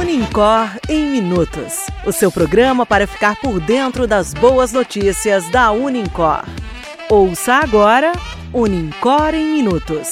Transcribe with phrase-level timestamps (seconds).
[0.00, 6.44] Unicor em Minutos o seu programa para ficar por dentro das boas notícias da Unicor.
[7.10, 8.12] Ouça agora
[8.52, 10.08] Unicor em Minutos.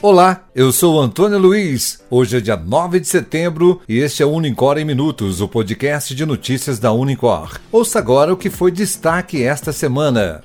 [0.00, 2.00] Olá, eu sou Antônio Luiz.
[2.08, 6.14] Hoje é dia 9 de setembro e este é o Unicor em Minutos, o podcast
[6.14, 7.58] de notícias da Unicor.
[7.72, 10.40] Ouça agora o que foi destaque esta semana.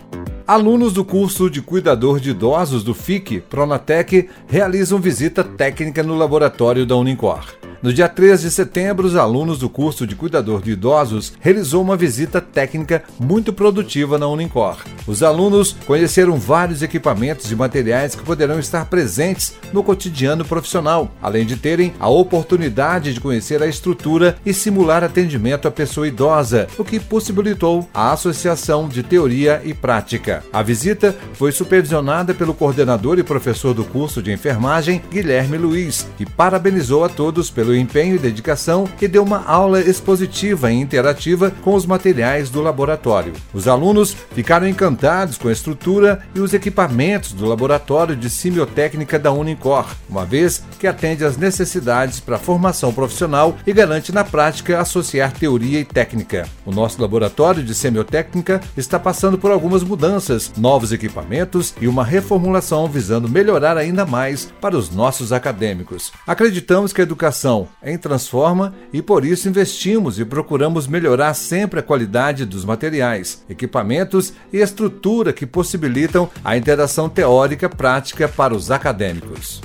[0.53, 6.85] Alunos do curso de cuidador de idosos do FIC Pronatec realizam visita técnica no laboratório
[6.85, 7.62] da Unicor.
[7.83, 11.97] No dia 3 de setembro, os alunos do curso de cuidador de idosos realizou uma
[11.97, 14.77] visita técnica muito produtiva na Unicor.
[15.05, 21.45] Os alunos conheceram vários equipamentos e materiais que poderão estar presentes no cotidiano profissional, além
[21.45, 26.85] de terem a oportunidade de conhecer a estrutura e simular atendimento à pessoa idosa, o
[26.85, 30.41] que possibilitou a associação de teoria e prática.
[30.53, 36.25] A visita foi supervisionada pelo coordenador e professor do curso de enfermagem, Guilherme Luiz, que
[36.25, 41.73] parabenizou a todos pelo empenho e dedicação e deu uma aula expositiva e interativa com
[41.75, 43.33] os materiais do laboratório.
[43.53, 49.31] Os alunos ficaram encantados com a estrutura e os equipamentos do laboratório de simiotécnica da
[49.31, 54.79] Unicor, uma vez que atende às necessidades para a formação profissional e garante na prática
[54.79, 56.47] associar teoria e técnica.
[56.65, 62.87] O nosso laboratório de semiotécnica está passando por algumas mudanças, novos equipamentos e uma reformulação
[62.87, 66.11] visando melhorar ainda mais para os nossos acadêmicos.
[66.25, 71.83] Acreditamos que a educação em Transforma e por isso investimos e procuramos melhorar sempre a
[71.83, 79.61] qualidade dos materiais, equipamentos e estrutura que possibilitam a interação teórica prática para os acadêmicos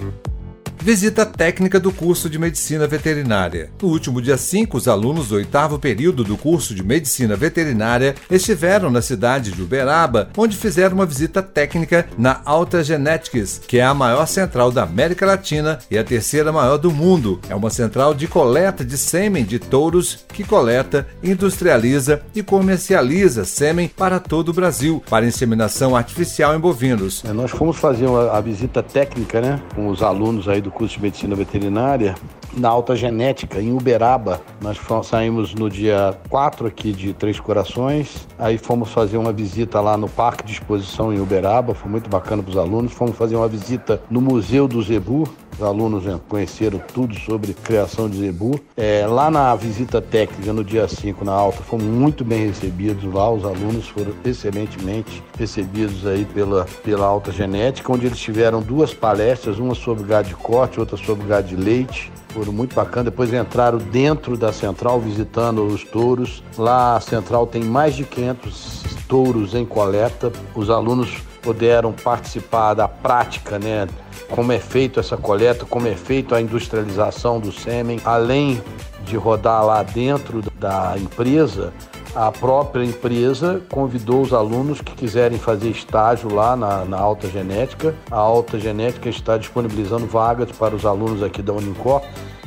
[0.80, 3.70] visita técnica do curso de Medicina Veterinária.
[3.82, 8.90] No último dia 5, os alunos do oitavo período do curso de Medicina Veterinária estiveram
[8.90, 13.94] na cidade de Uberaba, onde fizeram uma visita técnica na Alta Genetics, que é a
[13.94, 17.40] maior central da América Latina e a terceira maior do mundo.
[17.48, 23.88] É uma central de coleta de sêmen de touros que coleta, industrializa e comercializa sêmen
[23.88, 27.24] para todo o Brasil, para inseminação artificial em bovinos.
[27.24, 30.94] É, nós fomos fazer uma, a visita técnica né, com os alunos aí do curso
[30.94, 32.14] de medicina veterinária
[32.56, 34.40] na Alta Genética, em Uberaba.
[34.60, 39.96] Nós saímos no dia 4 aqui de Três Corações, aí fomos fazer uma visita lá
[39.96, 42.92] no Parque de Exposição em Uberaba, foi muito bacana para os alunos.
[42.92, 48.18] Fomos fazer uma visita no Museu do Zebu, os alunos conheceram tudo sobre criação de
[48.18, 48.60] zebu.
[48.76, 53.28] É, lá na visita técnica, no dia 5, na alta, fomos muito bem recebidos lá.
[53.30, 59.58] Os alunos foram excelentemente recebidos aí pela, pela alta genética, onde eles tiveram duas palestras,
[59.58, 63.10] uma sobre gado de corte, outra sobre gado de leite foram muito bacana.
[63.10, 66.42] Depois entraram dentro da central visitando os touros.
[66.56, 70.30] Lá a central tem mais de 500 touros em coleta.
[70.54, 71.10] Os alunos
[71.42, 73.86] puderam participar da prática, né?
[74.30, 78.62] Como é feito essa coleta, como é feito a industrialização do sêmen, além
[79.04, 81.72] de rodar lá dentro da empresa,
[82.14, 87.94] a própria empresa convidou os alunos que quiserem fazer estágio lá na, na Alta Genética.
[88.10, 92.02] A Alta Genética está disponibilizando vagas para os alunos aqui da Unicor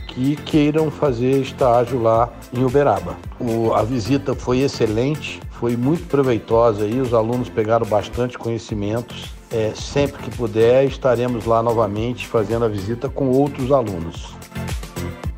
[0.07, 3.15] que queiram fazer estágio lá em Uberaba.
[3.39, 9.31] O, a visita foi excelente, foi muito proveitosa e os alunos pegaram bastante conhecimentos.
[9.51, 14.33] É, sempre que puder, estaremos lá novamente fazendo a visita com outros alunos.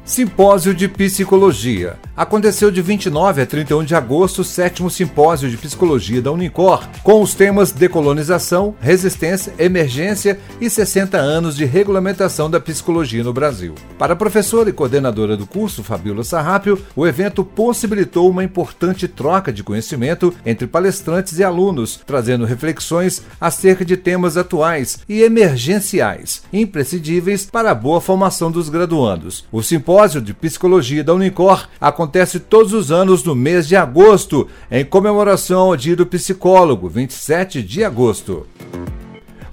[0.06, 2.00] Simpósio de Psicologia.
[2.16, 7.24] Aconteceu de 29 a 31 de agosto o sétimo Simpósio de Psicologia da Unicor, com
[7.24, 13.74] os temas Decolonização, Resistência, Emergência e 60 anos de regulamentação da psicologia no Brasil.
[13.98, 19.52] Para a professora e coordenadora do curso, Fabiola Sarrápio, o evento possibilitou uma importante troca
[19.52, 27.48] de conhecimento entre palestrantes e alunos, trazendo reflexões acerca de temas atuais e emergenciais, imprescindíveis
[27.48, 29.46] para a boa formação dos graduandos.
[29.52, 31.68] O simpósio de Psicologia da Unicor
[32.04, 37.64] acontece todos os anos no mês de agosto, em comemoração ao Dia do Psicólogo, 27
[37.64, 38.46] de agosto.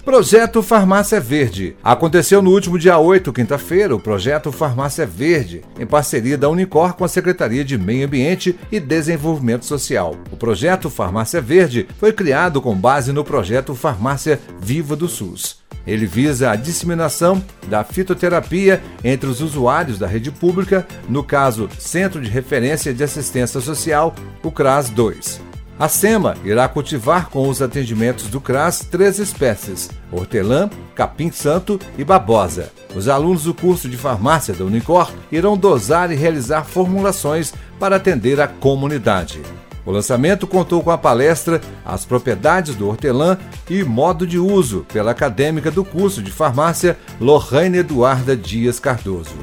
[0.03, 1.77] Projeto Farmácia Verde.
[1.81, 7.05] Aconteceu no último dia 8, quinta-feira, o projeto Farmácia Verde, em parceria da Unicor com
[7.05, 10.15] a Secretaria de Meio Ambiente e Desenvolvimento Social.
[10.31, 15.60] O projeto Farmácia Verde foi criado com base no projeto Farmácia Viva do SUS.
[15.85, 22.21] Ele visa a disseminação da fitoterapia entre os usuários da rede pública, no caso Centro
[22.21, 24.13] de Referência de Assistência Social,
[24.43, 25.41] o CRAS 2.
[25.81, 32.71] A SEMA irá cultivar com os atendimentos do CRAS três espécies: hortelã, capim-santo e babosa.
[32.95, 38.39] Os alunos do curso de farmácia da Unicor irão dosar e realizar formulações para atender
[38.39, 39.41] a comunidade.
[39.85, 43.37] O lançamento contou com a palestra As Propriedades do Hortelã
[43.69, 49.35] e Modo de Uso, pela acadêmica do curso de farmácia Lorraine Eduarda Dias Cardoso.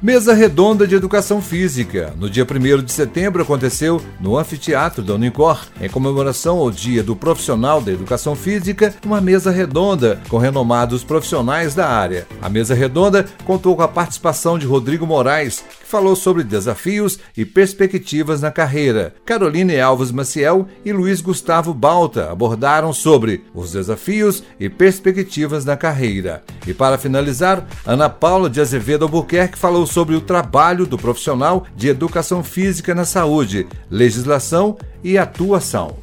[0.00, 2.14] Mesa Redonda de Educação Física.
[2.16, 7.16] No dia 1 de setembro aconteceu no Anfiteatro da Unicor, em comemoração ao Dia do
[7.16, 12.28] Profissional da Educação Física, uma mesa redonda com renomados profissionais da área.
[12.40, 18.40] A mesa redonda contou com a participação de Rodrigo Moraes, falou sobre desafios e perspectivas
[18.40, 19.14] na carreira.
[19.26, 26.44] Caroline Alves Maciel e Luiz Gustavo Balta abordaram sobre os desafios e perspectivas na carreira.
[26.68, 31.88] E para finalizar, Ana Paula de Azevedo Albuquerque falou sobre o trabalho do profissional de
[31.88, 35.96] educação física na saúde, legislação e atuação.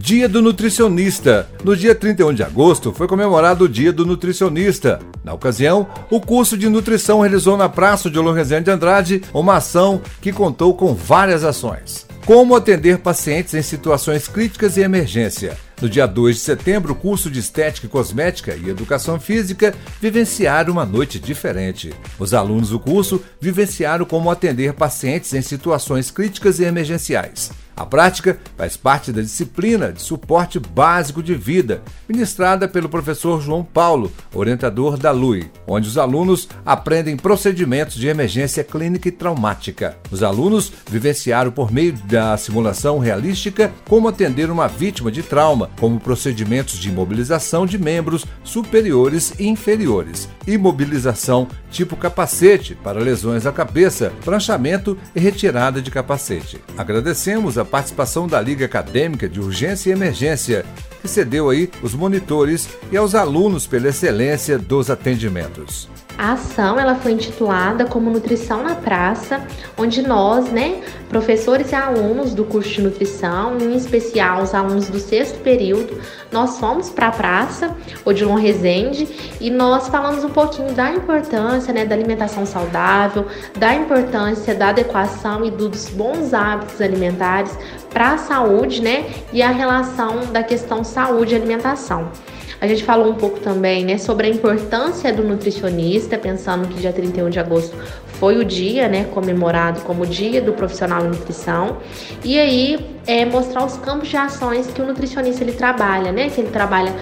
[0.00, 1.48] Dia do Nutricionista.
[1.64, 5.00] No dia 31 de agosto foi comemorado o Dia do Nutricionista.
[5.24, 10.00] Na ocasião, o curso de nutrição realizou na Praça de Olor de Andrade uma ação
[10.20, 12.06] que contou com várias ações.
[12.24, 15.58] Como atender pacientes em situações críticas e emergência.
[15.80, 20.72] No dia 2 de setembro, o curso de Estética e Cosmética e Educação Física vivenciaram
[20.72, 21.94] uma noite diferente.
[22.18, 27.52] Os alunos do curso vivenciaram como atender pacientes em situações críticas e emergenciais.
[27.78, 33.62] A prática faz parte da disciplina de suporte básico de vida, ministrada pelo professor João
[33.62, 39.96] Paulo, orientador da LUI, onde os alunos aprendem procedimentos de emergência clínica e traumática.
[40.10, 46.00] Os alunos vivenciaram por meio da simulação realística como atender uma vítima de trauma, como
[46.00, 54.12] procedimentos de imobilização de membros superiores e inferiores, imobilização tipo capacete para lesões à cabeça,
[54.24, 56.58] pranchamento e retirada de capacete.
[56.76, 60.64] Agradecemos a participação da Liga Acadêmica de Urgência e Emergência,
[61.00, 65.88] que cedeu aí os monitores e aos alunos pela excelência dos atendimentos.
[66.18, 69.40] A ação ela foi intitulada como Nutrição na Praça,
[69.78, 74.98] onde nós, né, professores e alunos do curso de nutrição, em especial os alunos do
[74.98, 76.00] sexto período,
[76.32, 79.08] nós fomos para a praça Odilon Rezende
[79.40, 83.26] e nós falamos um pouquinho da importância né, da alimentação saudável,
[83.56, 87.56] da importância da adequação e dos bons hábitos alimentares
[87.90, 92.10] para a saúde, né, e a relação da questão saúde e alimentação.
[92.60, 96.92] A gente falou um pouco também né, sobre a importância do nutricionista, pensando que dia
[96.92, 97.76] 31 de agosto
[98.14, 101.78] foi o dia né, comemorado como dia do profissional em nutrição.
[102.24, 106.28] E aí é, mostrar os campos de ações que o nutricionista ele trabalha, né?
[106.28, 106.92] Que ele trabalha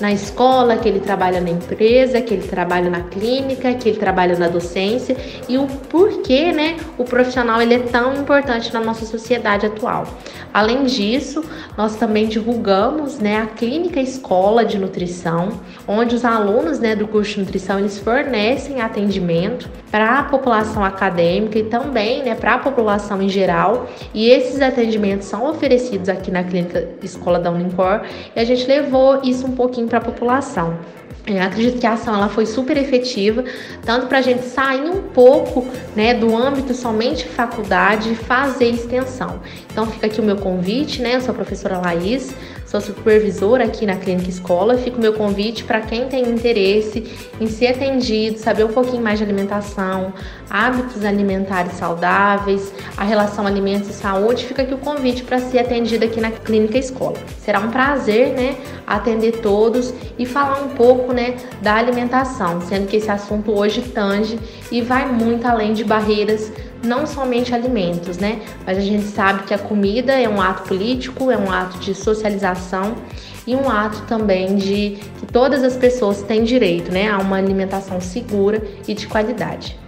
[0.00, 4.36] na escola, que ele trabalha na empresa, que ele trabalha na clínica, que ele trabalha
[4.38, 5.16] na docência
[5.48, 10.06] e o porquê, né, o profissional ele é tão importante na nossa sociedade atual.
[10.52, 11.44] Além disso,
[11.76, 17.34] nós também divulgamos, né, a clínica escola de nutrição, onde os alunos, né, do curso
[17.34, 23.22] de nutrição eles fornecem atendimento para a população acadêmica e também, né, para a população
[23.22, 23.88] em geral.
[24.12, 28.00] E esses atendimentos são oferecidos aqui na clínica escola da Unimpor
[28.34, 30.76] e a gente levou isso um pouquinho para a população.
[31.24, 33.44] Eu acredito que a ação ela foi super efetiva,
[33.82, 35.64] tanto para a gente sair um pouco
[35.94, 39.40] né, do âmbito somente faculdade e fazer extensão.
[39.74, 41.16] Então fica aqui o meu convite, né?
[41.16, 42.32] Eu sou a professora Laís,
[42.64, 44.78] sou supervisora aqui na Clínica Escola.
[44.78, 49.18] Fica o meu convite para quem tem interesse em ser atendido, saber um pouquinho mais
[49.18, 50.12] de alimentação,
[50.48, 54.44] hábitos alimentares saudáveis, a relação alimentos e saúde.
[54.44, 57.16] Fica aqui o convite para ser atendido aqui na Clínica Escola.
[57.40, 58.54] Será um prazer, né,
[58.86, 64.38] atender todos e falar um pouco, né, da alimentação, sendo que esse assunto hoje tange
[64.70, 66.52] e vai muito além de barreiras
[66.84, 68.42] não somente alimentos, né?
[68.66, 71.94] Mas a gente sabe que a comida é um ato político, é um ato de
[71.94, 72.94] socialização
[73.46, 78.00] e um ato também de que todas as pessoas têm direito, né, a uma alimentação
[78.00, 79.78] segura e de qualidade.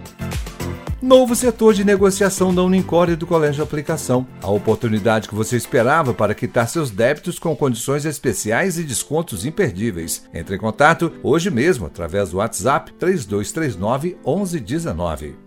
[0.99, 4.25] Novo setor de negociação da Unicor e do Colégio de Aplicação.
[4.41, 10.27] A oportunidade que você esperava para quitar seus débitos com condições especiais e descontos imperdíveis.
[10.33, 15.46] Entre em contato hoje mesmo através do WhatsApp 3239 1119.